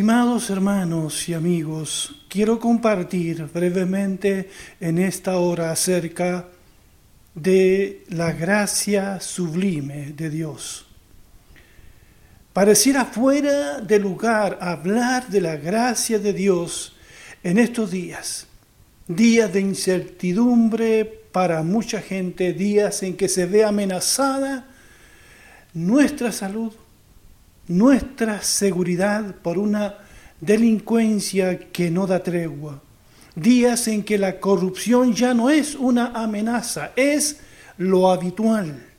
Estimados 0.00 0.48
hermanos 0.48 1.28
y 1.28 1.34
amigos, 1.34 2.24
quiero 2.30 2.58
compartir 2.58 3.44
brevemente 3.52 4.48
en 4.80 4.96
esta 4.98 5.36
hora 5.36 5.72
acerca 5.72 6.48
de 7.34 8.06
la 8.08 8.32
gracia 8.32 9.20
sublime 9.20 10.14
de 10.16 10.30
Dios. 10.30 10.86
Pareciera 12.54 13.04
fuera 13.04 13.82
de 13.82 13.98
lugar 13.98 14.56
hablar 14.62 15.28
de 15.28 15.42
la 15.42 15.56
gracia 15.56 16.18
de 16.18 16.32
Dios 16.32 16.96
en 17.42 17.58
estos 17.58 17.90
días, 17.90 18.46
días 19.06 19.52
de 19.52 19.60
incertidumbre 19.60 21.04
para 21.30 21.62
mucha 21.62 22.00
gente, 22.00 22.54
días 22.54 23.02
en 23.02 23.18
que 23.18 23.28
se 23.28 23.44
ve 23.44 23.64
amenazada 23.64 24.66
nuestra 25.74 26.32
salud, 26.32 26.72
nuestra 27.70 28.42
seguridad 28.42 29.36
por 29.36 29.56
una 29.56 29.94
delincuencia 30.40 31.70
que 31.70 31.88
no 31.88 32.06
da 32.06 32.20
tregua. 32.20 32.82
Días 33.36 33.86
en 33.86 34.02
que 34.02 34.18
la 34.18 34.40
corrupción 34.40 35.14
ya 35.14 35.34
no 35.34 35.50
es 35.50 35.76
una 35.76 36.06
amenaza, 36.06 36.90
es 36.96 37.38
lo 37.78 38.10
habitual. 38.10 38.89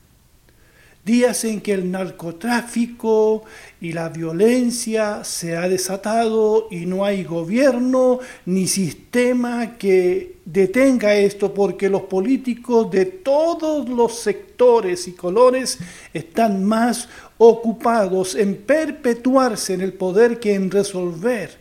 Días 1.03 1.45
en 1.45 1.61
que 1.61 1.73
el 1.73 1.89
narcotráfico 1.89 3.43
y 3.79 3.91
la 3.91 4.09
violencia 4.09 5.23
se 5.23 5.57
ha 5.57 5.67
desatado 5.67 6.67
y 6.69 6.85
no 6.85 7.03
hay 7.03 7.23
gobierno 7.23 8.19
ni 8.45 8.67
sistema 8.67 9.79
que 9.79 10.37
detenga 10.45 11.15
esto 11.15 11.55
porque 11.55 11.89
los 11.89 12.03
políticos 12.03 12.91
de 12.91 13.05
todos 13.05 13.89
los 13.89 14.19
sectores 14.19 15.07
y 15.07 15.13
colores 15.13 15.79
están 16.13 16.63
más 16.63 17.09
ocupados 17.39 18.35
en 18.35 18.57
perpetuarse 18.57 19.73
en 19.73 19.81
el 19.81 19.93
poder 19.93 20.39
que 20.39 20.53
en 20.53 20.69
resolver 20.69 21.57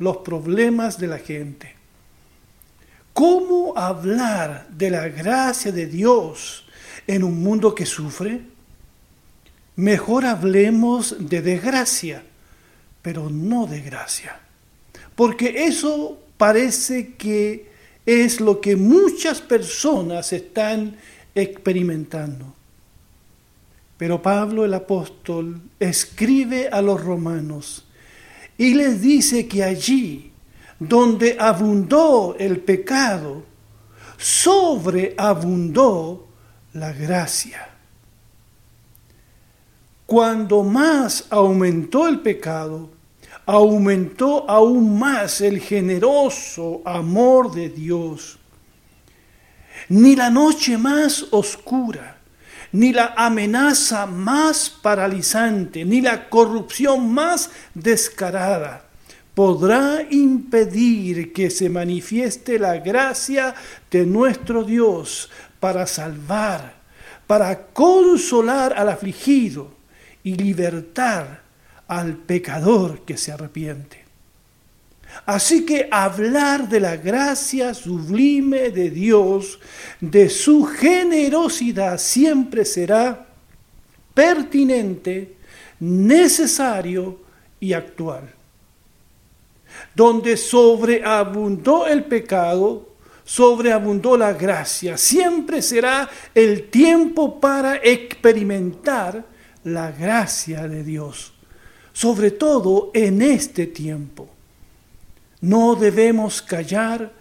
los 0.00 0.16
problemas 0.16 0.98
de 0.98 1.06
la 1.06 1.18
gente. 1.18 1.76
¿Cómo 3.12 3.72
hablar 3.76 4.66
de 4.70 4.90
la 4.90 5.08
gracia 5.08 5.70
de 5.70 5.86
Dios 5.86 6.64
en 7.06 7.22
un 7.22 7.40
mundo 7.40 7.72
que 7.72 7.86
sufre? 7.86 8.40
Mejor 9.80 10.26
hablemos 10.26 11.16
de 11.18 11.40
desgracia, 11.40 12.22
pero 13.00 13.30
no 13.30 13.66
de 13.66 13.80
gracia. 13.80 14.38
Porque 15.14 15.64
eso 15.64 16.18
parece 16.36 17.14
que 17.14 17.70
es 18.04 18.42
lo 18.42 18.60
que 18.60 18.76
muchas 18.76 19.40
personas 19.40 20.34
están 20.34 20.96
experimentando. 21.34 22.52
Pero 23.96 24.20
Pablo 24.20 24.66
el 24.66 24.74
apóstol 24.74 25.62
escribe 25.80 26.68
a 26.68 26.82
los 26.82 27.02
romanos 27.02 27.86
y 28.58 28.74
les 28.74 29.00
dice 29.00 29.48
que 29.48 29.64
allí 29.64 30.30
donde 30.78 31.38
abundó 31.40 32.36
el 32.38 32.60
pecado, 32.60 33.44
sobreabundó 34.18 35.08
la 36.74 36.92
gracia. 36.92 37.79
Cuando 40.10 40.64
más 40.64 41.26
aumentó 41.30 42.08
el 42.08 42.18
pecado, 42.18 42.90
aumentó 43.46 44.50
aún 44.50 44.98
más 44.98 45.40
el 45.40 45.60
generoso 45.60 46.82
amor 46.84 47.52
de 47.54 47.68
Dios. 47.68 48.36
Ni 49.88 50.16
la 50.16 50.28
noche 50.28 50.76
más 50.76 51.26
oscura, 51.30 52.18
ni 52.72 52.92
la 52.92 53.14
amenaza 53.16 54.04
más 54.06 54.68
paralizante, 54.68 55.84
ni 55.84 56.00
la 56.00 56.28
corrupción 56.28 57.14
más 57.14 57.48
descarada 57.74 58.86
podrá 59.32 60.04
impedir 60.10 61.32
que 61.32 61.50
se 61.50 61.70
manifieste 61.70 62.58
la 62.58 62.78
gracia 62.78 63.54
de 63.92 64.06
nuestro 64.06 64.64
Dios 64.64 65.30
para 65.60 65.86
salvar, 65.86 66.74
para 67.28 67.68
consolar 67.68 68.74
al 68.76 68.88
afligido 68.88 69.78
y 70.22 70.34
libertar 70.34 71.42
al 71.88 72.16
pecador 72.16 73.02
que 73.04 73.16
se 73.16 73.32
arrepiente. 73.32 74.04
Así 75.26 75.66
que 75.66 75.88
hablar 75.90 76.68
de 76.68 76.80
la 76.80 76.96
gracia 76.96 77.74
sublime 77.74 78.70
de 78.70 78.90
Dios, 78.90 79.58
de 80.00 80.28
su 80.28 80.64
generosidad, 80.64 81.98
siempre 81.98 82.64
será 82.64 83.26
pertinente, 84.14 85.36
necesario 85.80 87.20
y 87.58 87.72
actual. 87.72 88.32
Donde 89.94 90.36
sobreabundó 90.36 91.86
el 91.86 92.04
pecado, 92.04 92.90
sobreabundó 93.24 94.16
la 94.16 94.32
gracia. 94.32 94.96
Siempre 94.96 95.62
será 95.62 96.08
el 96.34 96.68
tiempo 96.68 97.40
para 97.40 97.76
experimentar 97.76 99.24
la 99.64 99.92
gracia 99.92 100.66
de 100.68 100.84
Dios, 100.84 101.32
sobre 101.92 102.30
todo 102.30 102.90
en 102.94 103.22
este 103.22 103.66
tiempo. 103.66 104.28
No 105.40 105.74
debemos 105.74 106.42
callar 106.42 107.12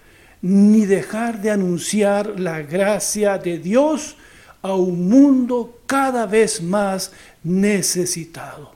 ni 0.41 0.85
dejar 0.85 1.41
de 1.41 1.51
anunciar 1.51 2.39
la 2.39 2.61
gracia 2.61 3.38
de 3.38 3.57
Dios 3.59 4.16
a 4.61 4.73
un 4.73 5.09
mundo 5.09 5.81
cada 5.85 6.25
vez 6.25 6.61
más 6.61 7.11
necesitado. 7.44 8.73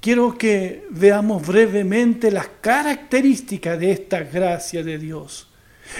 Quiero 0.00 0.38
que 0.38 0.86
veamos 0.90 1.46
brevemente 1.46 2.30
las 2.30 2.48
características 2.60 3.78
de 3.78 3.92
esta 3.92 4.20
gracia 4.20 4.82
de 4.82 4.98
Dios. 4.98 5.48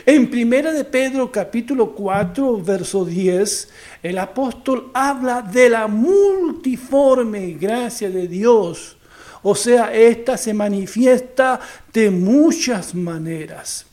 En 0.04 0.28
Primera 0.30 0.72
de 0.72 0.84
Pedro 0.84 1.30
capítulo 1.30 1.94
4 1.94 2.62
verso 2.62 3.04
10, 3.04 3.68
el 4.02 4.18
apóstol 4.18 4.90
habla 4.92 5.42
de 5.42 5.70
la 5.70 5.86
multiforme 5.86 7.52
gracia 7.52 8.10
de 8.10 8.28
Dios. 8.28 8.96
O 9.42 9.54
sea, 9.54 9.94
esta 9.94 10.36
se 10.36 10.52
manifiesta 10.52 11.60
de 11.92 12.10
muchas 12.10 12.94
maneras. 12.94 13.86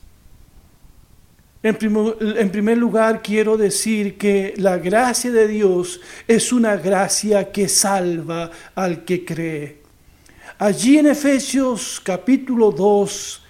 En 1.61 1.77
en 2.37 2.49
primer, 2.49 2.77
lugar, 2.77 3.21
quiero 3.21 3.55
decir 3.55 4.17
que 4.17 4.53
la 4.57 4.77
gracia 4.77 5.31
de 5.31 5.47
Dios 5.47 6.01
es 6.27 6.51
una 6.51 6.75
gracia 6.75 7.53
que 7.53 7.69
salva 7.69 8.51
al 8.75 9.05
que 9.05 9.23
cree. 9.23 9.77
Allí 10.57 10.97
en 10.97 11.07
Efesios 11.07 12.01
capítulo 12.03 12.71
2, 12.71 13.42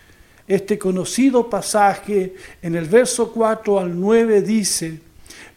este 0.48 0.78
conocido 0.78 1.50
pasaje 1.50 2.36
en 2.62 2.76
el 2.76 2.86
verso 2.86 3.32
4 3.32 3.80
al 3.80 4.00
9 4.00 4.42
dice, 4.42 5.00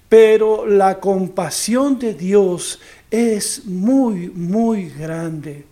pero 0.09 0.67
la 0.67 1.01
compasión 1.01 1.99
de 1.99 2.15
Dios 2.15 2.81
es 3.11 3.65
muy, 3.65 4.29
muy 4.29 4.91
grande. 4.91 5.65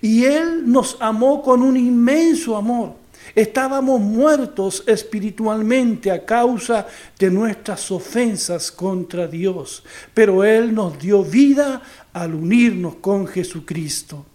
Y 0.00 0.24
Él 0.24 0.70
nos 0.70 0.96
amó 1.00 1.42
con 1.42 1.62
un 1.62 1.76
inmenso 1.76 2.56
amor. 2.56 2.94
Estábamos 3.34 4.00
muertos 4.00 4.84
espiritualmente 4.86 6.10
a 6.10 6.24
causa 6.24 6.86
de 7.18 7.30
nuestras 7.30 7.90
ofensas 7.90 8.70
contra 8.70 9.26
Dios, 9.26 9.82
pero 10.12 10.44
Él 10.44 10.74
nos 10.74 10.98
dio 10.98 11.24
vida 11.24 11.82
al 12.12 12.34
unirnos 12.34 12.96
con 12.96 13.26
Jesucristo. 13.26 14.26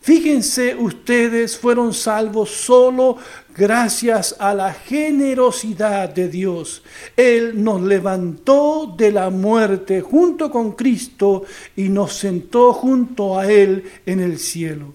Fíjense, 0.00 0.74
ustedes 0.74 1.56
fueron 1.56 1.94
salvos 1.94 2.50
solo 2.50 3.18
gracias 3.56 4.36
a 4.38 4.54
la 4.54 4.72
generosidad 4.72 6.08
de 6.08 6.28
Dios. 6.28 6.82
Él 7.16 7.62
nos 7.62 7.80
levantó 7.82 8.94
de 8.96 9.12
la 9.12 9.30
muerte 9.30 10.00
junto 10.00 10.50
con 10.50 10.72
Cristo 10.72 11.44
y 11.76 11.88
nos 11.88 12.14
sentó 12.14 12.72
junto 12.72 13.38
a 13.38 13.50
Él 13.50 13.84
en 14.06 14.20
el 14.20 14.38
cielo. 14.38 14.94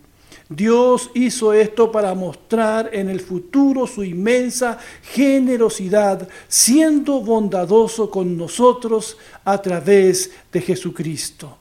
Dios 0.49 1.11
hizo 1.13 1.51
esto 1.51 1.91
para 1.91 2.13
mostrar 2.13 2.89
en 2.93 3.09
el 3.09 3.19
futuro 3.19 3.85
su 3.85 4.03
inmensa 4.03 4.77
generosidad, 5.03 6.27
siendo 6.47 7.19
bondadoso 7.21 8.09
con 8.09 8.37
nosotros 8.37 9.17
a 9.43 9.61
través 9.61 10.31
de 10.51 10.61
Jesucristo. 10.61 11.57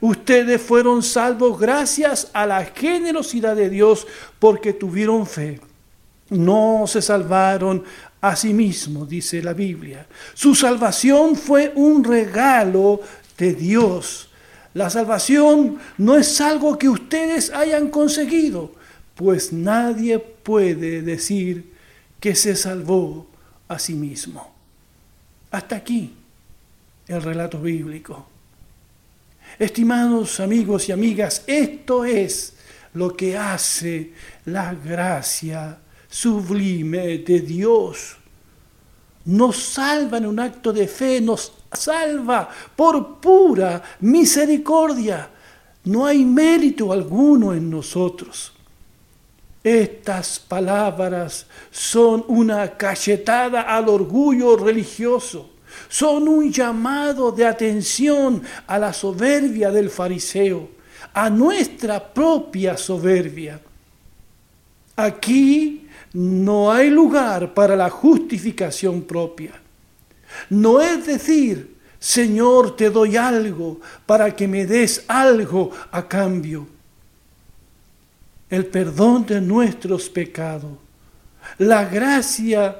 Ustedes 0.00 0.60
fueron 0.60 1.02
salvos 1.02 1.58
gracias 1.60 2.30
a 2.32 2.44
la 2.44 2.64
generosidad 2.64 3.54
de 3.54 3.70
Dios 3.70 4.06
porque 4.40 4.72
tuvieron 4.72 5.26
fe. 5.26 5.60
No 6.34 6.84
se 6.86 7.00
salvaron 7.00 7.84
a 8.20 8.34
sí 8.36 8.52
mismos, 8.54 9.08
dice 9.08 9.42
la 9.42 9.52
Biblia. 9.52 10.06
Su 10.34 10.54
salvación 10.54 11.36
fue 11.36 11.72
un 11.74 12.02
regalo 12.02 13.00
de 13.36 13.54
Dios. 13.54 14.30
La 14.72 14.90
salvación 14.90 15.78
no 15.98 16.16
es 16.16 16.40
algo 16.40 16.78
que 16.78 16.88
ustedes 16.88 17.50
hayan 17.50 17.88
conseguido, 17.88 18.72
pues 19.14 19.52
nadie 19.52 20.18
puede 20.18 21.02
decir 21.02 21.72
que 22.18 22.34
se 22.34 22.56
salvó 22.56 23.26
a 23.68 23.78
sí 23.78 23.94
mismo. 23.94 24.52
Hasta 25.50 25.76
aquí 25.76 26.14
el 27.06 27.22
relato 27.22 27.60
bíblico. 27.60 28.26
Estimados 29.58 30.40
amigos 30.40 30.88
y 30.88 30.92
amigas, 30.92 31.44
esto 31.46 32.04
es 32.04 32.54
lo 32.94 33.14
que 33.16 33.36
hace 33.36 34.12
la 34.46 34.74
gracia 34.74 35.78
sublime 36.14 37.18
de 37.18 37.40
Dios. 37.40 38.16
Nos 39.24 39.56
salva 39.56 40.18
en 40.18 40.26
un 40.26 40.38
acto 40.38 40.72
de 40.72 40.86
fe, 40.86 41.20
nos 41.20 41.52
salva 41.72 42.48
por 42.76 43.16
pura 43.16 43.82
misericordia. 44.00 45.28
No 45.84 46.06
hay 46.06 46.24
mérito 46.24 46.92
alguno 46.92 47.52
en 47.52 47.68
nosotros. 47.68 48.52
Estas 49.64 50.38
palabras 50.38 51.46
son 51.72 52.24
una 52.28 52.76
cachetada 52.76 53.62
al 53.62 53.88
orgullo 53.88 54.56
religioso, 54.56 55.50
son 55.88 56.28
un 56.28 56.52
llamado 56.52 57.32
de 57.32 57.44
atención 57.44 58.40
a 58.68 58.78
la 58.78 58.92
soberbia 58.92 59.72
del 59.72 59.90
fariseo, 59.90 60.68
a 61.12 61.28
nuestra 61.28 62.12
propia 62.14 62.76
soberbia. 62.76 63.60
Aquí 64.96 65.83
no 66.14 66.72
hay 66.72 66.88
lugar 66.88 67.52
para 67.52 67.76
la 67.76 67.90
justificación 67.90 69.02
propia. 69.02 69.52
No 70.48 70.80
es 70.80 71.06
decir, 71.06 71.76
Señor, 71.98 72.76
te 72.76 72.88
doy 72.88 73.16
algo 73.16 73.80
para 74.06 74.34
que 74.34 74.48
me 74.48 74.64
des 74.64 75.04
algo 75.08 75.70
a 75.90 76.08
cambio 76.08 76.66
el 78.50 78.66
perdón 78.66 79.26
de 79.26 79.40
nuestros 79.40 80.08
pecados, 80.08 80.72
la 81.58 81.84
gracia 81.84 82.76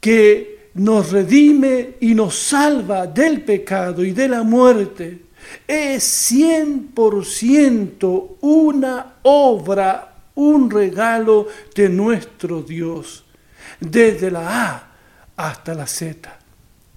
que 0.00 0.70
nos 0.74 1.12
redime 1.12 1.96
y 2.00 2.14
nos 2.14 2.36
salva 2.36 3.06
del 3.06 3.42
pecado 3.42 4.04
y 4.04 4.12
de 4.12 4.28
la 4.28 4.42
muerte, 4.42 5.20
es 5.66 6.02
cien 6.04 6.88
por 6.88 7.24
ciento 7.24 8.36
una 8.40 9.14
obra, 9.22 10.09
un 10.34 10.70
regalo 10.70 11.46
de 11.74 11.88
nuestro 11.88 12.62
Dios, 12.62 13.24
desde 13.78 14.30
la 14.30 14.66
A 14.66 14.92
hasta 15.36 15.74
la 15.74 15.86
Z. 15.86 16.38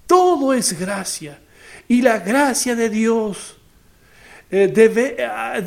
Todo 0.06 0.52
es 0.52 0.78
gracia 0.78 1.38
y 1.88 2.02
la 2.02 2.18
gracia 2.18 2.74
de 2.74 2.90
Dios 2.90 3.56
eh, 4.50 4.68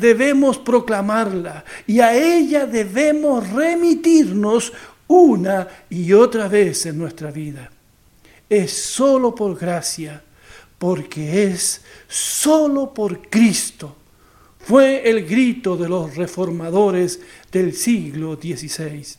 debemos 0.00 0.58
proclamarla 0.58 1.64
y 1.86 2.00
a 2.00 2.14
ella 2.14 2.66
debemos 2.66 3.50
remitirnos 3.50 4.72
una 5.08 5.66
y 5.90 6.12
otra 6.12 6.48
vez 6.48 6.86
en 6.86 6.98
nuestra 6.98 7.30
vida. 7.30 7.70
Es 8.48 8.72
solo 8.72 9.34
por 9.34 9.58
gracia, 9.58 10.22
porque 10.78 11.44
es 11.44 11.82
solo 12.06 12.94
por 12.94 13.28
Cristo. 13.28 13.96
Fue 14.58 15.08
el 15.08 15.26
grito 15.26 15.76
de 15.76 15.88
los 15.88 16.16
reformadores 16.16 17.20
del 17.50 17.74
siglo 17.74 18.36
XVI. 18.36 19.16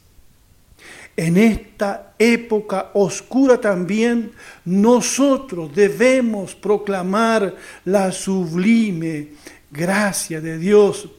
En 1.18 1.36
esta 1.38 2.14
época 2.18 2.92
oscura 2.94 3.60
también 3.60 4.32
nosotros 4.64 5.76
debemos 5.76 6.56
proclamar 6.56 7.56
la 7.86 8.12
sublime 8.12 9.30
gracia 9.70 10.40
de 10.40 10.58
Dios, 10.58 11.10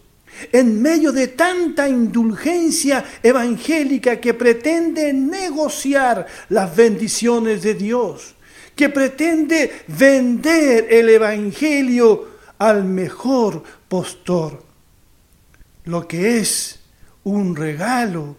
en 0.52 0.80
medio 0.80 1.12
de 1.12 1.28
tanta 1.28 1.86
indulgencia 1.86 3.04
evangélica 3.22 4.18
que 4.18 4.32
pretende 4.32 5.12
negociar 5.12 6.26
las 6.48 6.74
bendiciones 6.74 7.62
de 7.62 7.74
Dios, 7.74 8.34
que 8.74 8.88
pretende 8.88 9.82
vender 9.88 10.86
el 10.90 11.10
Evangelio 11.10 12.30
al 12.56 12.84
mejor 12.84 13.62
postor, 13.86 14.62
lo 15.84 16.08
que 16.08 16.38
es 16.38 16.79
un 17.30 17.56
regalo 17.56 18.36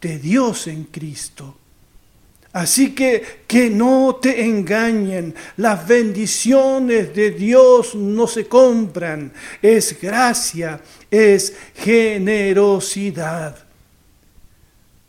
de 0.00 0.18
Dios 0.18 0.66
en 0.66 0.84
Cristo. 0.84 1.56
Así 2.52 2.94
que 2.94 3.44
que 3.46 3.70
no 3.70 4.18
te 4.20 4.44
engañen, 4.44 5.34
las 5.56 5.86
bendiciones 5.86 7.14
de 7.14 7.30
Dios 7.30 7.94
no 7.94 8.26
se 8.26 8.46
compran, 8.46 9.32
es 9.62 9.98
gracia, 9.98 10.80
es 11.10 11.54
generosidad. 11.76 13.56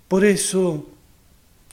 Por 0.08 0.24
eso, 0.24 0.90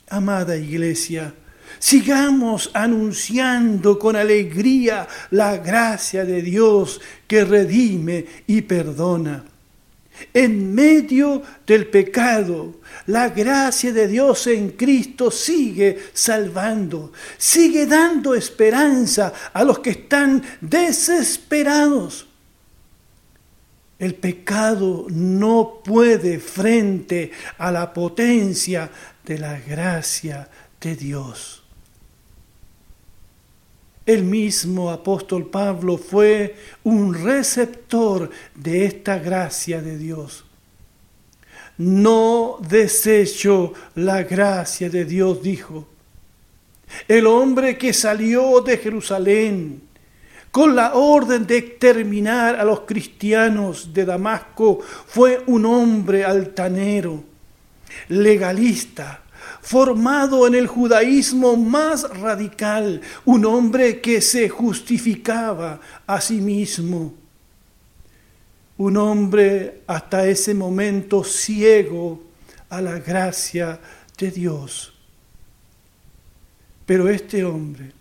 amada 0.09 0.57
iglesia, 0.57 1.33
sigamos 1.79 2.71
anunciando 2.75 3.97
con 3.97 4.17
alegría 4.17 5.07
la 5.31 5.57
gracia 5.59 6.25
de 6.25 6.43
Dios 6.43 7.01
que 7.29 7.45
redime 7.45 8.27
y 8.49 8.63
perdona. 8.63 9.45
En 10.33 10.75
medio 10.75 11.43
del 11.67 11.87
pecado, 11.89 12.81
la 13.07 13.29
gracia 13.29 13.93
de 13.93 14.07
Dios 14.07 14.47
en 14.47 14.71
Cristo 14.71 15.31
sigue 15.31 15.99
salvando, 16.13 17.13
sigue 17.39 17.87
dando 17.87 18.35
esperanza 18.35 19.33
a 19.53 19.65
los 19.65 19.79
que 19.81 19.91
están 19.91 20.43
desesperados. 20.61 22.27
El 23.99 24.15
pecado 24.15 25.07
no 25.11 25.83
puede 25.85 26.39
frente 26.39 27.33
a 27.59 27.71
la 27.71 27.93
potencia 27.93 28.91
de 29.25 29.39
la 29.39 29.61
gracia 29.61 30.49
de 30.81 30.97
Dios. 30.97 31.60
El 34.11 34.25
mismo 34.25 34.91
apóstol 34.91 35.47
Pablo 35.47 35.97
fue 35.97 36.57
un 36.83 37.15
receptor 37.15 38.29
de 38.57 38.85
esta 38.85 39.21
gracia 39.21 39.81
de 39.81 39.97
Dios. 39.97 40.45
No 41.79 42.59
desecho 42.69 43.73
la 43.95 44.25
gracia 44.25 44.91
de 44.91 45.05
Dios, 45.05 45.41
dijo. 45.45 45.87
El 47.07 47.25
hombre 47.25 47.79
que 47.79 47.93
salió 47.93 48.61
de 48.63 48.79
Jerusalén 48.79 49.81
con 50.51 50.75
la 50.75 50.95
orden 50.95 51.47
de 51.47 51.59
exterminar 51.59 52.57
a 52.57 52.65
los 52.65 52.81
cristianos 52.81 53.95
de 53.95 54.07
Damasco 54.07 54.81
fue 55.07 55.41
un 55.47 55.67
hombre 55.67 56.25
altanero, 56.25 57.23
legalista, 58.09 59.23
formado 59.61 60.47
en 60.47 60.55
el 60.55 60.67
judaísmo 60.67 61.57
más 61.57 62.09
radical, 62.19 63.01
un 63.25 63.45
hombre 63.45 64.01
que 64.01 64.21
se 64.21 64.49
justificaba 64.49 65.81
a 66.07 66.21
sí 66.21 66.41
mismo, 66.41 67.15
un 68.79 68.97
hombre 68.97 69.83
hasta 69.87 70.27
ese 70.27 70.55
momento 70.55 71.23
ciego 71.23 72.23
a 72.69 72.81
la 72.81 72.99
gracia 72.99 73.79
de 74.17 74.31
Dios. 74.31 74.93
Pero 76.87 77.09
este 77.09 77.45
hombre, 77.45 77.93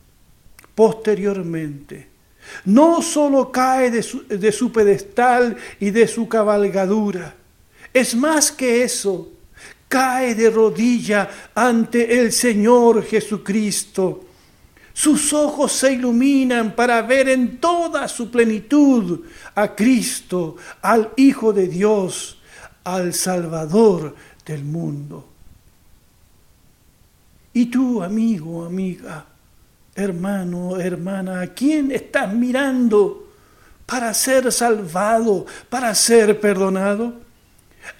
posteriormente, 0.74 2.08
no 2.66 3.02
solo 3.02 3.52
cae 3.52 3.92
de 3.92 4.02
su, 4.02 4.26
de 4.28 4.52
su 4.52 4.72
pedestal 4.72 5.58
y 5.80 5.92
de 5.92 6.08
su 6.08 6.28
cabalgadura, 6.28 7.36
es 7.94 8.16
más 8.16 8.52
que 8.52 8.84
eso, 8.84 9.30
cae 9.90 10.36
de 10.36 10.50
rodilla 10.50 11.30
ante 11.54 12.22
el 12.22 12.32
Señor 12.32 13.04
Jesucristo. 13.04 14.26
Sus 14.94 15.34
ojos 15.34 15.72
se 15.72 15.94
iluminan 15.94 16.76
para 16.76 17.02
ver 17.02 17.30
en 17.30 17.58
toda 17.58 18.08
su 18.08 18.30
plenitud 18.30 19.22
a 19.56 19.76
Cristo, 19.76 20.58
al 20.82 21.12
Hijo 21.18 21.52
de 21.52 21.68
Dios, 21.68 22.40
al 22.84 23.14
Salvador 23.14 24.16
del 24.46 24.64
mundo. 24.64 25.28
Y 27.54 27.66
tú, 27.66 28.04
amigo, 28.04 28.64
amiga, 28.64 29.26
hermano, 29.96 30.80
hermana, 30.80 31.42
¿a 31.42 31.48
quién 31.48 31.92
estás 31.92 32.32
mirando 32.34 33.28
para 33.86 34.14
ser 34.14 34.52
salvado, 34.52 35.46
para 35.68 35.96
ser 35.96 36.40
perdonado? 36.40 37.14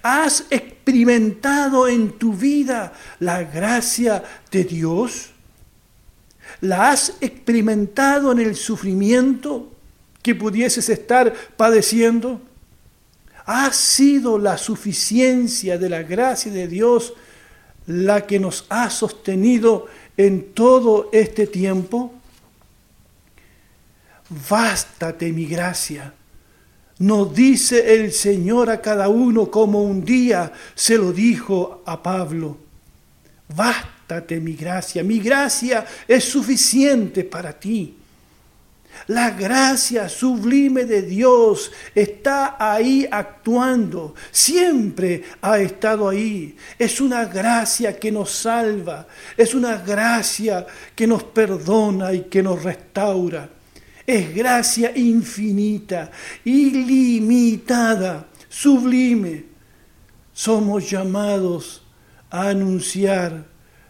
¿Has 0.02 0.44
experimentado 0.80 1.88
en 1.88 2.12
tu 2.12 2.32
vida 2.32 2.94
la 3.18 3.44
gracia 3.44 4.24
de 4.50 4.64
Dios? 4.64 5.30
¿La 6.62 6.90
has 6.90 7.14
experimentado 7.20 8.32
en 8.32 8.38
el 8.38 8.56
sufrimiento 8.56 9.70
que 10.22 10.34
pudieses 10.34 10.88
estar 10.88 11.32
padeciendo? 11.56 12.40
¿Ha 13.44 13.72
sido 13.72 14.38
la 14.38 14.56
suficiencia 14.56 15.76
de 15.76 15.90
la 15.90 16.02
gracia 16.02 16.50
de 16.50 16.66
Dios 16.66 17.12
la 17.86 18.26
que 18.26 18.38
nos 18.40 18.64
ha 18.70 18.88
sostenido 18.88 19.86
en 20.16 20.54
todo 20.54 21.10
este 21.12 21.46
tiempo? 21.46 22.14
Bástate 24.48 25.32
mi 25.32 25.44
gracia 25.44 26.14
nos 27.00 27.34
dice 27.34 27.94
el 27.94 28.12
Señor 28.12 28.68
a 28.68 28.80
cada 28.80 29.08
uno 29.08 29.50
como 29.50 29.82
un 29.82 30.04
día 30.04 30.52
se 30.74 30.96
lo 30.96 31.12
dijo 31.12 31.82
a 31.86 32.02
Pablo. 32.02 32.58
Bástate 33.54 34.38
mi 34.38 34.52
gracia, 34.52 35.02
mi 35.02 35.18
gracia 35.18 35.86
es 36.06 36.24
suficiente 36.24 37.24
para 37.24 37.58
ti. 37.58 37.96
La 39.06 39.30
gracia 39.30 40.10
sublime 40.10 40.84
de 40.84 41.00
Dios 41.00 41.72
está 41.94 42.56
ahí 42.58 43.08
actuando, 43.10 44.14
siempre 44.30 45.24
ha 45.40 45.58
estado 45.58 46.06
ahí. 46.06 46.54
Es 46.78 47.00
una 47.00 47.24
gracia 47.24 47.98
que 47.98 48.12
nos 48.12 48.30
salva, 48.30 49.06
es 49.38 49.54
una 49.54 49.78
gracia 49.78 50.66
que 50.94 51.06
nos 51.06 51.24
perdona 51.24 52.12
y 52.12 52.24
que 52.24 52.42
nos 52.42 52.62
restaura. 52.62 53.48
Es 54.10 54.34
gracia 54.34 54.90
infinita, 54.96 56.10
ilimitada, 56.44 58.26
sublime. 58.48 59.44
Somos 60.32 60.90
llamados 60.90 61.80
a 62.28 62.48
anunciar 62.48 63.46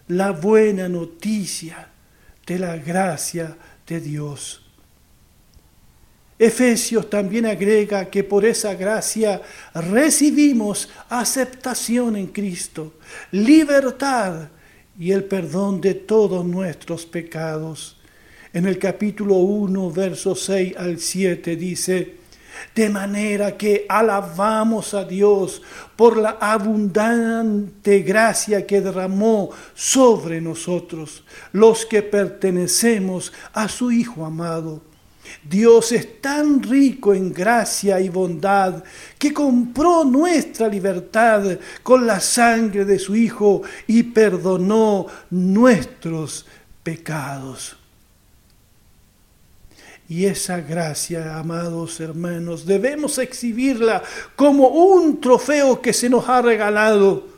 la 0.08 0.32
buena 0.32 0.90
noticia 0.90 1.88
de 2.46 2.58
la 2.58 2.76
gracia 2.76 3.56
de 3.86 3.98
Dios. 3.98 4.62
Efesios 6.38 7.08
también 7.08 7.46
agrega 7.46 8.10
que 8.10 8.22
por 8.22 8.44
esa 8.44 8.74
gracia 8.74 9.40
recibimos 9.72 10.90
aceptación 11.08 12.16
en 12.16 12.26
Cristo, 12.26 12.92
libertad 13.30 14.50
y 14.98 15.12
el 15.12 15.24
perdón 15.24 15.80
de 15.80 15.94
todos 15.94 16.44
nuestros 16.44 17.06
pecados. 17.06 17.96
En 18.52 18.66
el 18.66 18.78
capítulo 18.78 19.36
1, 19.36 19.90
versos 19.90 20.44
6 20.44 20.76
al 20.76 20.98
7 20.98 21.56
dice, 21.56 22.16
de 22.74 22.90
manera 22.90 23.56
que 23.56 23.86
alabamos 23.88 24.92
a 24.92 25.04
Dios 25.04 25.62
por 25.96 26.16
la 26.16 26.36
abundante 26.40 28.00
gracia 28.00 28.66
que 28.66 28.80
derramó 28.80 29.50
sobre 29.74 30.40
nosotros, 30.40 31.24
los 31.52 31.86
que 31.86 32.02
pertenecemos 32.02 33.32
a 33.52 33.68
su 33.68 33.90
Hijo 33.90 34.26
amado 34.26 34.90
Dios 35.42 35.92
es 35.92 36.20
tan 36.20 36.62
rico 36.62 37.14
en 37.14 37.32
gracia 37.32 38.00
y 38.00 38.08
bondad 38.08 38.82
que 39.18 39.32
compró 39.32 40.04
nuestra 40.04 40.68
libertad 40.68 41.58
con 41.82 42.06
la 42.06 42.20
sangre 42.20 42.84
de 42.84 42.98
su 42.98 43.14
Hijo 43.14 43.62
y 43.86 44.02
perdonó 44.02 45.06
nuestros 45.30 46.46
pecados. 46.82 47.76
Y 50.10 50.26
esa 50.26 50.60
gracia, 50.60 51.38
amados 51.38 52.00
hermanos, 52.00 52.66
debemos 52.66 53.16
exhibirla 53.18 54.02
como 54.34 54.66
un 54.66 55.20
trofeo 55.20 55.80
que 55.80 55.92
se 55.92 56.10
nos 56.10 56.28
ha 56.28 56.42
regalado. 56.42 57.28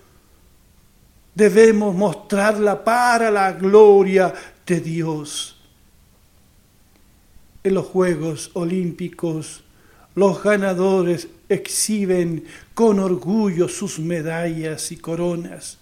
Debemos 1.34 1.94
mostrarla 1.94 2.82
para 2.82 3.30
la 3.30 3.52
gloria 3.52 4.32
de 4.66 4.80
Dios 4.80 5.58
en 7.62 7.74
los 7.74 7.86
Juegos 7.86 8.50
Olímpicos, 8.54 9.62
los 10.14 10.42
ganadores 10.42 11.28
exhiben 11.50 12.44
con 12.72 12.98
orgullo 12.98 13.68
sus 13.68 13.98
medallas 13.98 14.92
y 14.92 14.96
coronas. 14.96 15.78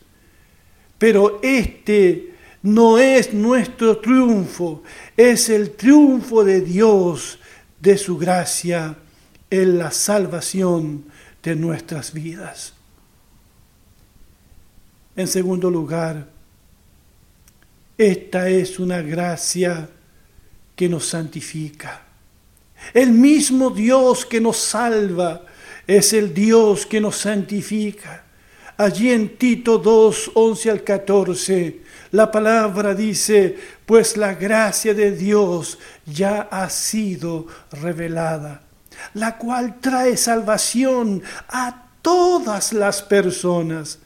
Pero 0.99 1.39
este 1.41 2.30
no 2.63 2.99
es 2.99 3.33
nuestro 3.33 3.99
triunfo, 3.99 4.83
es 5.17 5.49
el 5.49 5.73
triunfo 5.73 6.45
de 6.45 6.61
Dios, 6.61 7.39
de 7.81 7.97
su 7.97 8.19
gracia, 8.19 8.97
en 9.49 9.79
la 9.79 9.91
salvación 9.91 11.05
de 11.43 11.57
nuestras 11.57 12.13
vidas. 12.13 12.75
En 15.17 15.27
segundo 15.27 15.71
lugar, 15.71 16.29
esta 17.99 18.49
es 18.49 18.79
una 18.79 19.03
gracia 19.03 19.89
que 20.77 20.89
nos 20.89 21.07
santifica. 21.07 22.03
El 22.95 23.11
mismo 23.13 23.71
Dios 23.71 24.25
que 24.25 24.41
nos 24.41 24.57
salva 24.57 25.45
es 25.87 26.13
el 26.13 26.33
Dios 26.33 26.87
que 26.87 27.01
nos 27.01 27.17
santifica. 27.17 28.25
Allí 28.81 29.11
en 29.11 29.37
Tito 29.37 29.77
2, 29.77 30.31
11 30.33 30.71
al 30.71 30.83
14, 30.83 31.81
la 32.13 32.31
palabra 32.31 32.95
dice, 32.95 33.55
pues 33.85 34.17
la 34.17 34.33
gracia 34.33 34.95
de 34.95 35.13
Dios 35.13 35.79
ya 36.07 36.49
ha 36.51 36.71
sido 36.71 37.47
revelada, 37.73 38.63
la 39.13 39.37
cual 39.37 39.81
trae 39.81 40.17
salvación 40.17 41.23
a 41.51 41.91
todas 42.01 42.73
las 42.73 43.03
personas 43.03 43.99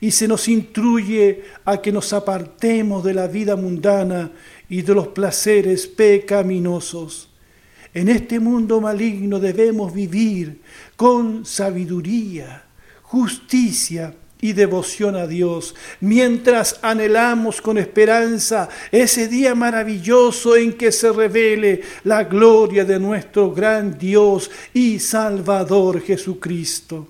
y 0.00 0.12
se 0.12 0.28
nos 0.28 0.46
instruye 0.46 1.42
a 1.64 1.82
que 1.82 1.90
nos 1.90 2.12
apartemos 2.12 3.02
de 3.02 3.14
la 3.14 3.26
vida 3.26 3.56
mundana 3.56 4.30
y 4.68 4.82
de 4.82 4.94
los 4.94 5.08
placeres 5.08 5.88
pecaminosos. 5.88 7.30
En 7.92 8.08
este 8.08 8.38
mundo 8.38 8.80
maligno 8.80 9.40
debemos 9.40 9.92
vivir 9.92 10.60
con 10.94 11.44
sabiduría, 11.44 12.62
justicia 13.02 14.14
y 14.40 14.52
devoción 14.52 15.16
a 15.16 15.26
Dios, 15.26 15.74
mientras 16.00 16.78
anhelamos 16.82 17.60
con 17.60 17.78
esperanza 17.78 18.68
ese 18.90 19.28
día 19.28 19.54
maravilloso 19.54 20.56
en 20.56 20.72
que 20.74 20.92
se 20.92 21.12
revele 21.12 21.82
la 22.04 22.24
gloria 22.24 22.84
de 22.84 22.98
nuestro 22.98 23.52
gran 23.52 23.98
Dios 23.98 24.50
y 24.72 24.98
Salvador 24.98 26.00
Jesucristo. 26.00 27.06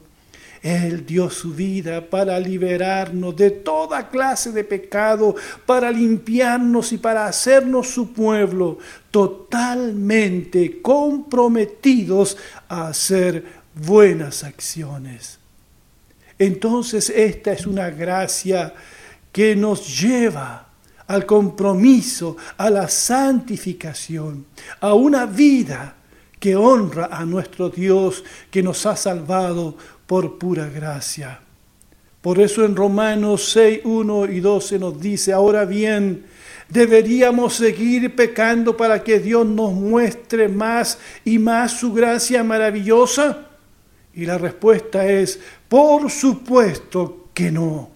Él 0.63 1.07
dio 1.07 1.31
su 1.31 1.55
vida 1.55 2.05
para 2.11 2.39
liberarnos 2.39 3.35
de 3.35 3.51
toda 3.51 4.11
clase 4.11 4.53
de 4.53 4.63
pecado, 4.63 5.35
para 5.65 5.91
limpiarnos 5.91 6.93
y 6.93 6.99
para 6.99 7.27
hacernos 7.27 7.89
su 7.89 8.13
pueblo 8.13 8.79
totalmente 9.11 10.83
comprometidos 10.83 12.37
a 12.69 12.89
hacer 12.89 13.43
buenas 13.75 14.45
acciones. 14.45 15.40
Entonces 16.41 17.11
esta 17.11 17.53
es 17.53 17.67
una 17.67 17.91
gracia 17.91 18.73
que 19.31 19.55
nos 19.55 20.01
lleva 20.01 20.69
al 21.07 21.27
compromiso, 21.27 22.39
a 22.57 22.71
la 22.71 22.89
santificación, 22.89 24.47
a 24.81 24.95
una 24.95 25.27
vida 25.27 25.97
que 26.39 26.57
honra 26.57 27.11
a 27.13 27.27
nuestro 27.27 27.69
Dios 27.69 28.25
que 28.51 28.63
nos 28.63 28.87
ha 28.87 28.97
salvado 28.97 29.77
por 30.07 30.39
pura 30.39 30.67
gracia. 30.67 31.41
Por 32.23 32.41
eso 32.41 32.65
en 32.65 32.75
Romanos 32.75 33.51
6, 33.53 33.81
1 33.85 34.33
y 34.33 34.41
12 34.41 34.79
nos 34.79 34.99
dice, 34.99 35.35
ahora 35.35 35.67
bien, 35.67 36.25
¿deberíamos 36.71 37.53
seguir 37.53 38.17
pecando 38.17 38.79
para 38.79 39.05
que 39.05 39.21
Dios 39.21 39.47
nos 39.47 39.73
muestre 39.75 40.49
más 40.49 40.99
y 41.23 41.39
más 41.39 41.73
su 41.73 41.93
gracia 41.93 42.43
maravillosa? 42.43 43.50
Y 44.15 44.27
la 44.27 44.39
respuesta 44.39 45.07
es, 45.07 45.39
por 45.69 46.11
supuesto 46.11 47.29
que 47.33 47.51
no. 47.51 47.91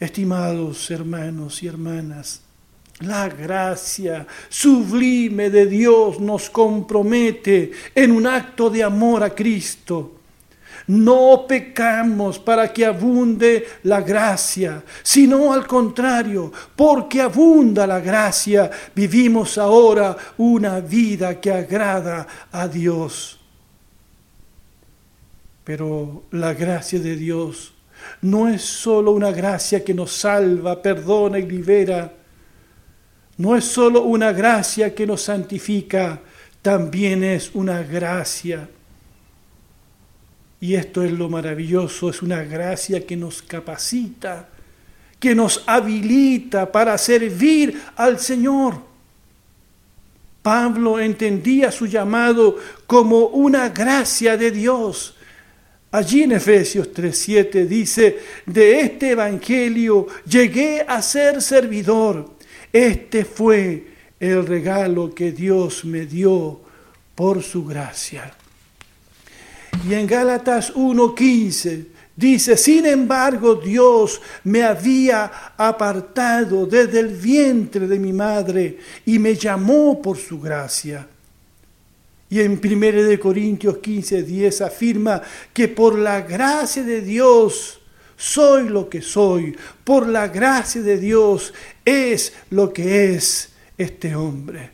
Estimados 0.00 0.90
hermanos 0.90 1.62
y 1.62 1.68
hermanas, 1.68 2.42
la 3.00 3.28
gracia 3.28 4.26
sublime 4.48 5.50
de 5.50 5.66
Dios 5.66 6.20
nos 6.20 6.50
compromete 6.50 7.70
en 7.94 8.10
un 8.12 8.26
acto 8.26 8.70
de 8.70 8.82
amor 8.82 9.22
a 9.22 9.34
Cristo. 9.34 10.18
No 10.88 11.44
pecamos 11.46 12.38
para 12.38 12.72
que 12.72 12.84
abunde 12.84 13.66
la 13.84 14.00
gracia, 14.00 14.82
sino 15.02 15.52
al 15.52 15.66
contrario, 15.66 16.52
porque 16.74 17.20
abunda 17.20 17.86
la 17.86 18.00
gracia, 18.00 18.70
vivimos 18.94 19.58
ahora 19.58 20.16
una 20.38 20.80
vida 20.80 21.40
que 21.40 21.52
agrada 21.52 22.26
a 22.50 22.66
Dios. 22.66 23.41
Pero 25.64 26.24
la 26.30 26.54
gracia 26.54 26.98
de 26.98 27.16
Dios 27.16 27.72
no 28.20 28.48
es 28.48 28.62
sólo 28.62 29.12
una 29.12 29.30
gracia 29.30 29.84
que 29.84 29.94
nos 29.94 30.12
salva, 30.12 30.82
perdona 30.82 31.38
y 31.38 31.46
libera, 31.46 32.12
no 33.38 33.56
es 33.56 33.64
solo 33.64 34.02
una 34.02 34.32
gracia 34.32 34.94
que 34.94 35.06
nos 35.06 35.22
santifica, 35.22 36.20
también 36.60 37.24
es 37.24 37.50
una 37.54 37.82
gracia. 37.82 38.68
Y 40.60 40.74
esto 40.74 41.02
es 41.02 41.10
lo 41.10 41.28
maravilloso, 41.28 42.10
es 42.10 42.22
una 42.22 42.42
gracia 42.44 43.04
que 43.04 43.16
nos 43.16 43.42
capacita, 43.42 44.48
que 45.18 45.34
nos 45.34 45.64
habilita 45.66 46.70
para 46.70 46.96
servir 46.98 47.82
al 47.96 48.20
Señor. 48.20 48.80
Pablo 50.42 51.00
entendía 51.00 51.72
su 51.72 51.86
llamado 51.86 52.58
como 52.86 53.26
una 53.26 53.68
gracia 53.70 54.36
de 54.36 54.50
Dios. 54.50 55.16
Allí 55.92 56.22
en 56.24 56.32
Efesios 56.32 56.92
3:7 56.92 57.66
dice, 57.66 58.18
de 58.46 58.80
este 58.80 59.10
Evangelio 59.10 60.08
llegué 60.26 60.84
a 60.86 61.00
ser 61.00 61.40
servidor 61.40 62.42
este 62.72 63.26
fue 63.26 63.86
el 64.18 64.46
regalo 64.46 65.14
que 65.14 65.30
Dios 65.30 65.84
me 65.84 66.06
dio 66.06 66.60
por 67.14 67.42
su 67.42 67.66
gracia. 67.66 68.32
Y 69.86 69.94
en 69.94 70.06
Gálatas 70.06 70.74
1.15 70.74 71.86
Dice, 72.14 72.58
sin 72.58 72.84
embargo, 72.84 73.54
Dios 73.54 74.20
me 74.44 74.62
había 74.62 75.54
apartado 75.56 76.66
desde 76.66 77.00
el 77.00 77.08
vientre 77.08 77.88
de 77.88 77.98
mi 77.98 78.12
madre 78.12 78.78
y 79.06 79.18
me 79.18 79.34
llamó 79.34 80.00
por 80.00 80.18
su 80.18 80.38
gracia. 80.38 81.08
Y 82.32 82.40
en 82.40 82.52
1 82.64 83.20
Corintios 83.20 83.76
15, 83.76 84.22
10 84.22 84.62
afirma 84.62 85.20
que 85.52 85.68
por 85.68 85.98
la 85.98 86.22
gracia 86.22 86.82
de 86.82 87.02
Dios 87.02 87.78
soy 88.16 88.70
lo 88.70 88.88
que 88.88 89.02
soy, 89.02 89.54
por 89.84 90.08
la 90.08 90.28
gracia 90.28 90.80
de 90.80 90.98
Dios 90.98 91.52
es 91.84 92.32
lo 92.48 92.72
que 92.72 93.12
es 93.12 93.52
este 93.76 94.14
hombre. 94.16 94.70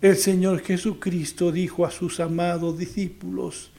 El 0.00 0.16
Señor 0.16 0.62
Jesucristo 0.62 1.52
dijo 1.52 1.84
a 1.84 1.90
sus 1.90 2.18
amados 2.18 2.78
discípulos, 2.78 3.72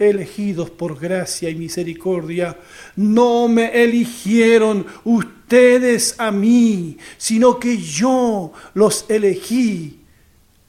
elegidos 0.00 0.68
por 0.68 0.98
gracia 0.98 1.48
y 1.48 1.54
misericordia, 1.54 2.58
no 2.96 3.46
me 3.46 3.84
eligieron 3.84 4.84
ustedes 5.04 6.16
a 6.18 6.32
mí, 6.32 6.98
sino 7.18 7.60
que 7.60 7.76
yo 7.76 8.52
los 8.74 9.06
elegí 9.08 10.01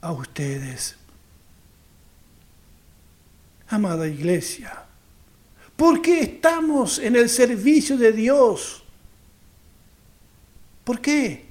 a 0.03 0.11
ustedes. 0.11 0.95
Amada 3.69 4.07
iglesia, 4.07 4.83
¿por 5.75 6.01
qué 6.01 6.19
estamos 6.19 6.99
en 6.99 7.15
el 7.15 7.29
servicio 7.29 7.97
de 7.97 8.11
Dios? 8.11 8.83
¿Por 10.83 10.99
qué? 10.99 11.45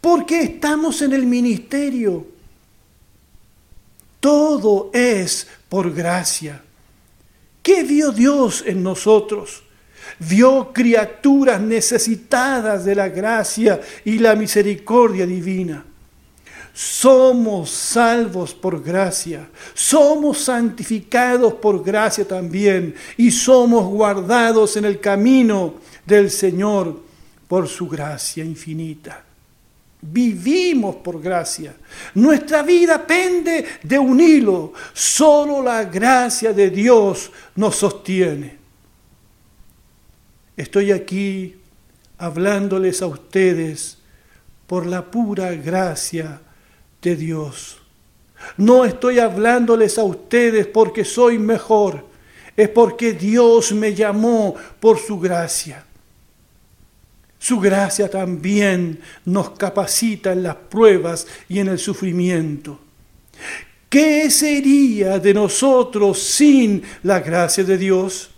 ¿Por 0.00 0.26
qué 0.26 0.42
estamos 0.42 1.00
en 1.02 1.12
el 1.12 1.24
ministerio? 1.24 2.26
Todo 4.18 4.90
es 4.92 5.46
por 5.68 5.94
gracia. 5.94 6.62
¿Qué 7.62 7.84
vio 7.84 8.10
Dios 8.10 8.64
en 8.66 8.82
nosotros? 8.82 9.62
Vio 10.18 10.72
criaturas 10.72 11.60
necesitadas 11.60 12.84
de 12.84 12.94
la 12.96 13.08
gracia 13.08 13.80
y 14.04 14.18
la 14.18 14.34
misericordia 14.34 15.24
divina. 15.24 15.84
Somos 16.72 17.70
salvos 17.70 18.54
por 18.54 18.82
gracia, 18.82 19.48
somos 19.74 20.38
santificados 20.38 21.54
por 21.54 21.82
gracia 21.84 22.26
también 22.26 22.94
y 23.16 23.30
somos 23.30 23.86
guardados 23.86 24.76
en 24.76 24.84
el 24.84 25.00
camino 25.00 25.74
del 26.06 26.30
Señor 26.30 27.00
por 27.48 27.66
su 27.68 27.88
gracia 27.88 28.44
infinita. 28.44 29.24
Vivimos 30.02 30.96
por 30.96 31.20
gracia. 31.20 31.74
Nuestra 32.14 32.62
vida 32.62 33.06
pende 33.06 33.66
de 33.82 33.98
un 33.98 34.18
hilo. 34.18 34.72
Solo 34.94 35.62
la 35.62 35.84
gracia 35.84 36.52
de 36.52 36.70
Dios 36.70 37.30
nos 37.56 37.76
sostiene. 37.76 38.56
Estoy 40.56 40.92
aquí 40.92 41.56
hablándoles 42.16 43.02
a 43.02 43.06
ustedes 43.06 43.98
por 44.66 44.86
la 44.86 45.10
pura 45.10 45.52
gracia 45.52 46.40
de 47.02 47.16
Dios. 47.16 47.78
No 48.56 48.84
estoy 48.84 49.18
hablándoles 49.18 49.98
a 49.98 50.04
ustedes 50.04 50.66
porque 50.66 51.04
soy 51.04 51.38
mejor. 51.38 52.04
Es 52.56 52.68
porque 52.68 53.12
Dios 53.12 53.72
me 53.72 53.94
llamó 53.94 54.54
por 54.80 54.98
su 54.98 55.18
gracia. 55.18 55.84
Su 57.38 57.58
gracia 57.58 58.10
también 58.10 59.00
nos 59.24 59.50
capacita 59.50 60.32
en 60.32 60.42
las 60.42 60.56
pruebas 60.56 61.26
y 61.48 61.58
en 61.58 61.68
el 61.68 61.78
sufrimiento. 61.78 62.78
¿Qué 63.88 64.30
sería 64.30 65.18
de 65.18 65.34
nosotros 65.34 66.22
sin 66.22 66.82
la 67.02 67.20
gracia 67.20 67.64
de 67.64 67.78
Dios? 67.78 68.30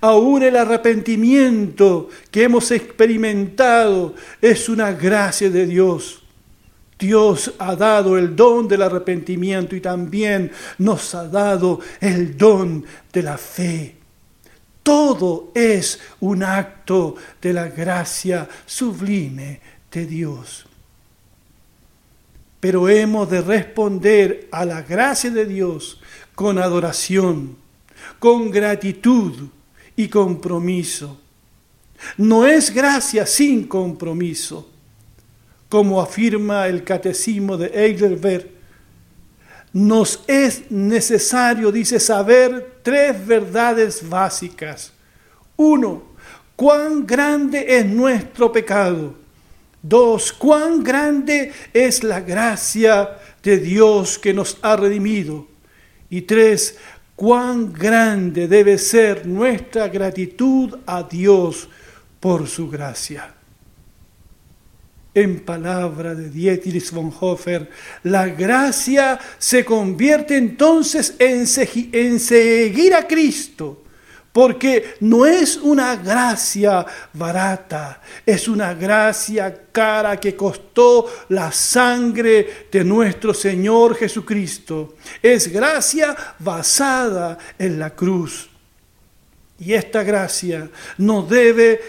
Aún 0.00 0.42
el 0.42 0.56
arrepentimiento 0.56 2.08
que 2.30 2.44
hemos 2.44 2.70
experimentado 2.70 4.14
es 4.40 4.68
una 4.68 4.92
gracia 4.92 5.50
de 5.50 5.66
Dios. 5.66 6.23
Dios 6.98 7.52
ha 7.58 7.74
dado 7.74 8.16
el 8.16 8.36
don 8.36 8.68
del 8.68 8.82
arrepentimiento 8.82 9.74
y 9.74 9.80
también 9.80 10.52
nos 10.78 11.14
ha 11.14 11.26
dado 11.28 11.80
el 12.00 12.36
don 12.36 12.84
de 13.12 13.22
la 13.22 13.36
fe. 13.36 13.96
Todo 14.82 15.50
es 15.54 15.98
un 16.20 16.42
acto 16.42 17.16
de 17.40 17.52
la 17.52 17.68
gracia 17.68 18.48
sublime 18.66 19.60
de 19.90 20.06
Dios. 20.06 20.66
Pero 22.60 22.88
hemos 22.88 23.28
de 23.30 23.40
responder 23.40 24.48
a 24.52 24.64
la 24.64 24.82
gracia 24.82 25.30
de 25.30 25.46
Dios 25.46 26.00
con 26.34 26.58
adoración, 26.58 27.56
con 28.18 28.50
gratitud 28.50 29.48
y 29.96 30.08
compromiso. 30.08 31.20
No 32.18 32.46
es 32.46 32.72
gracia 32.72 33.26
sin 33.26 33.66
compromiso, 33.66 34.70
como 35.74 36.00
afirma 36.00 36.68
el 36.68 36.84
catecismo 36.84 37.56
de 37.56 37.66
Heidelberg 37.66 38.48
nos 39.72 40.22
es 40.28 40.70
necesario, 40.70 41.72
dice, 41.72 41.98
saber 41.98 42.78
tres 42.84 43.26
verdades 43.26 44.08
básicas. 44.08 44.92
Uno, 45.56 46.04
cuán 46.54 47.04
grande 47.04 47.76
es 47.76 47.86
nuestro 47.86 48.52
pecado. 48.52 49.16
Dos, 49.82 50.32
cuán 50.32 50.84
grande 50.84 51.50
es 51.72 52.04
la 52.04 52.20
gracia 52.20 53.18
de 53.42 53.58
Dios 53.58 54.16
que 54.16 54.32
nos 54.32 54.58
ha 54.62 54.76
redimido. 54.76 55.48
Y 56.08 56.20
tres, 56.20 56.78
cuán 57.16 57.72
grande 57.72 58.46
debe 58.46 58.78
ser 58.78 59.26
nuestra 59.26 59.88
gratitud 59.88 60.78
a 60.86 61.02
Dios 61.02 61.68
por 62.20 62.46
su 62.46 62.70
gracia 62.70 63.33
en 65.14 65.40
palabra 65.40 66.14
de 66.14 66.28
Dietrich 66.28 66.90
von 66.90 67.12
Hofer, 67.20 67.70
la 68.02 68.26
gracia 68.26 69.18
se 69.38 69.64
convierte 69.64 70.36
entonces 70.36 71.14
en, 71.18 71.44
en 71.92 72.20
seguir 72.20 72.94
a 72.94 73.06
Cristo, 73.06 73.82
porque 74.32 74.96
no 74.98 75.24
es 75.24 75.56
una 75.56 75.94
gracia 75.94 76.84
barata, 77.12 78.02
es 78.26 78.48
una 78.48 78.74
gracia 78.74 79.66
cara 79.70 80.18
que 80.18 80.34
costó 80.34 81.08
la 81.28 81.52
sangre 81.52 82.66
de 82.72 82.82
nuestro 82.82 83.32
Señor 83.32 83.94
Jesucristo. 83.94 84.96
Es 85.22 85.46
gracia 85.52 86.16
basada 86.40 87.38
en 87.56 87.78
la 87.78 87.90
cruz. 87.90 88.50
Y 89.60 89.72
esta 89.72 90.02
gracia 90.02 90.68
nos 90.98 91.30
debe 91.30 91.80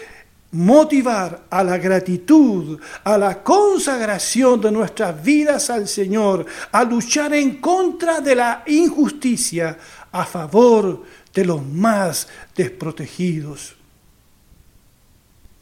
motivar 0.52 1.44
a 1.50 1.62
la 1.62 1.78
gratitud, 1.78 2.78
a 3.04 3.18
la 3.18 3.42
consagración 3.42 4.60
de 4.60 4.72
nuestras 4.72 5.22
vidas 5.22 5.70
al 5.70 5.88
Señor, 5.88 6.46
a 6.72 6.84
luchar 6.84 7.34
en 7.34 7.60
contra 7.60 8.20
de 8.20 8.34
la 8.34 8.62
injusticia, 8.66 9.76
a 10.12 10.24
favor 10.24 11.02
de 11.34 11.44
los 11.44 11.64
más 11.64 12.28
desprotegidos. 12.54 13.74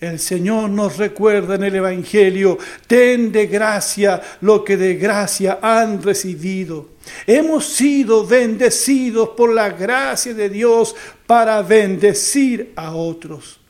El 0.00 0.18
Señor 0.18 0.68
nos 0.68 0.98
recuerda 0.98 1.54
en 1.54 1.64
el 1.64 1.76
Evangelio, 1.76 2.58
ten 2.86 3.32
de 3.32 3.46
gracia 3.46 4.20
lo 4.42 4.62
que 4.62 4.76
de 4.76 4.96
gracia 4.96 5.60
han 5.62 6.02
recibido. 6.02 6.90
Hemos 7.26 7.66
sido 7.66 8.26
bendecidos 8.26 9.30
por 9.30 9.52
la 9.54 9.70
gracia 9.70 10.34
de 10.34 10.50
Dios 10.50 10.94
para 11.26 11.62
bendecir 11.62 12.72
a 12.76 12.94
otros. 12.94 13.63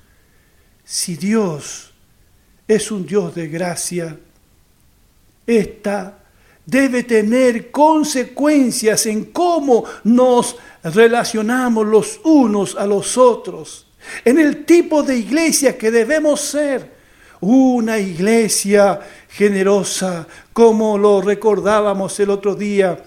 Si 0.85 1.17
Dios 1.17 1.93
es 2.69 2.91
un 2.91 3.07
Dios 3.07 3.35
de 3.35 3.49
gracia, 3.49 4.19
esta 5.47 6.19
debe 6.67 7.03
tener 7.05 7.71
consecuencias 7.71 9.07
en 9.07 9.27
cómo 9.27 9.85
nos 10.05 10.57
relacionamos 10.83 11.87
los 11.87 12.21
unos 12.25 12.75
a 12.77 12.87
los 12.87 13.17
otros, 13.17 13.87
en 14.25 14.39
el 14.39 14.65
tipo 14.65 15.03
de 15.03 15.17
iglesia 15.17 15.77
que 15.77 15.91
debemos 15.91 16.41
ser. 16.41 16.95
Una 17.41 17.99
iglesia 17.99 19.01
generosa, 19.29 20.27
como 20.53 20.97
lo 20.97 21.21
recordábamos 21.21 22.19
el 22.21 22.31
otro 22.31 22.55
día 22.55 22.99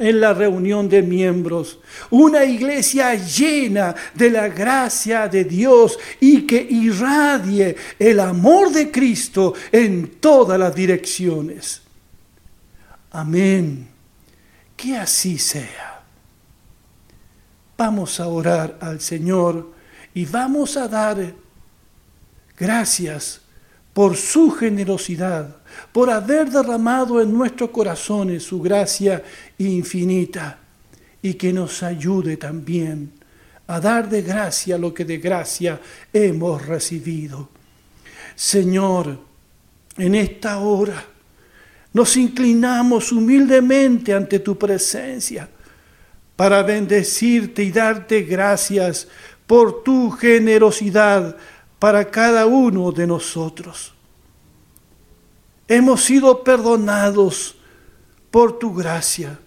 en 0.00 0.18
la 0.18 0.32
reunión 0.32 0.88
de 0.88 1.02
miembros. 1.02 1.78
Una 2.08 2.42
iglesia 2.44 3.14
llena 3.14 3.94
de 4.14 4.30
la 4.30 4.48
gracia 4.48 5.28
de 5.28 5.44
Dios 5.44 5.98
y 6.18 6.46
que 6.46 6.66
irradie 6.68 7.76
el 7.98 8.18
amor 8.18 8.72
de 8.72 8.90
Cristo 8.90 9.52
en 9.70 10.18
todas 10.18 10.58
las 10.58 10.74
direcciones. 10.74 11.82
Amén. 13.10 13.88
Que 14.74 14.96
así 14.96 15.38
sea. 15.38 16.02
Vamos 17.76 18.18
a 18.20 18.26
orar 18.28 18.78
al 18.80 19.00
Señor 19.00 19.70
y 20.14 20.24
vamos 20.24 20.78
a 20.78 20.88
dar 20.88 21.34
gracias 22.56 23.42
por 24.00 24.16
su 24.16 24.50
generosidad, 24.50 25.56
por 25.92 26.08
haber 26.08 26.48
derramado 26.48 27.20
en 27.20 27.30
nuestros 27.34 27.68
corazones 27.68 28.42
su 28.42 28.62
gracia 28.62 29.22
infinita. 29.58 30.58
y 31.20 31.34
que 31.34 31.52
nos 31.52 31.82
ayude 31.82 32.38
también 32.38 33.12
a 33.66 33.78
dar 33.78 34.08
de 34.08 34.22
gracia 34.22 34.78
lo 34.78 34.94
que 34.94 35.04
de 35.04 35.18
gracia 35.18 35.78
hemos 36.14 36.64
recibido. 36.64 37.50
Señor, 38.34 39.18
en 39.98 40.14
esta 40.14 40.60
hora 40.60 41.04
nos 41.92 42.16
inclinamos 42.16 43.12
humildemente 43.12 44.14
ante 44.14 44.38
tu 44.38 44.56
presencia 44.56 45.46
para 46.36 46.62
bendecirte 46.62 47.62
y 47.62 47.70
darte 47.70 48.22
gracias 48.22 49.08
por 49.46 49.82
tu 49.82 50.10
generosidad 50.10 51.36
para 51.80 52.08
cada 52.10 52.46
uno 52.46 52.92
de 52.92 53.06
nosotros. 53.06 53.92
Hemos 55.66 56.04
sido 56.04 56.44
perdonados 56.44 57.56
por 58.30 58.58
tu 58.58 58.74
gracia. 58.74 59.40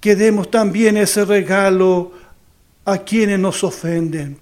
Que 0.00 0.14
demos 0.14 0.50
también 0.50 0.96
ese 0.96 1.24
regalo 1.24 2.12
a 2.84 2.98
quienes 2.98 3.38
nos 3.38 3.64
ofenden. 3.64 4.38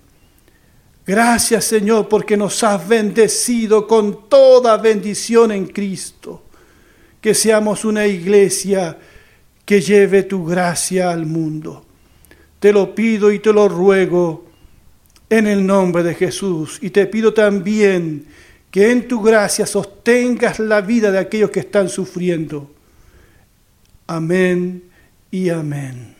Gracias 1.07 1.65
Señor 1.65 2.09
porque 2.09 2.37
nos 2.37 2.63
has 2.63 2.87
bendecido 2.87 3.87
con 3.87 4.29
toda 4.29 4.77
bendición 4.77 5.51
en 5.51 5.67
Cristo. 5.67 6.43
Que 7.23 7.33
seamos 7.33 7.87
una 7.87 8.07
iglesia 8.07 8.99
que 9.65 9.81
lleve 9.81 10.25
tu 10.25 10.45
gracia 10.45 11.11
al 11.11 11.25
mundo. 11.25 11.87
Te 12.61 12.71
lo 12.71 12.95
pido 12.95 13.33
y 13.33 13.39
te 13.39 13.51
lo 13.51 13.67
ruego 13.67 14.45
en 15.39 15.47
el 15.47 15.67
nombre 15.67 16.03
de 16.03 16.15
Jesús. 16.15 16.79
Y 16.81 16.91
te 16.91 17.07
pido 17.07 17.35
también 17.35 18.27
que 18.71 18.91
en 18.91 19.09
tu 19.09 19.21
gracia 19.21 19.67
sostengas 19.67 20.59
la 20.59 20.81
vida 20.81 21.11
de 21.11 21.19
aquellos 21.19 21.51
que 21.51 21.61
están 21.61 21.89
sufriendo. 21.89 22.71
Amén 24.07 24.85
y 25.31 25.49
amén. 25.49 26.14